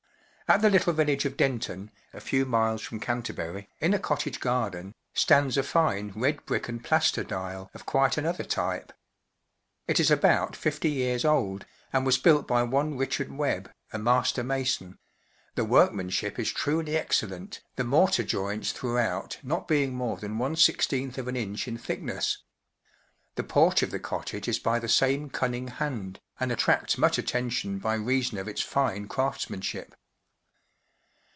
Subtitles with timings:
[0.53, 4.93] At the little village of Denton, a few miles from Canterbury, in a cottage garden,
[5.13, 8.91] stands a fine red brick and plaster dial of quite another type.
[9.87, 14.43] It is about fifty years old, and was built by one Richard Webb, a master
[14.43, 14.99] mason;
[15.55, 20.17] the workmanship is truly Digitized by OoO^lC excellent, the mortar joints throughout not being more
[20.17, 22.39] than one sixteenth of an inch in thick¬ ness,
[23.35, 27.17] The porch of the cottage is by the same cun¬ ning hand, and attracts much
[27.17, 29.93] attention by rea¬ son of its fine (Taftsmanship.